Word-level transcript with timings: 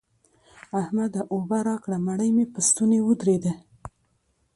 احمده! 0.79 1.21
اوبه 1.33 1.57
راکړه؛ 1.67 1.97
مړۍ 2.05 2.29
مې 2.35 2.45
په 2.53 2.59
ستونې 2.67 2.99
ودرېده. 3.07 3.51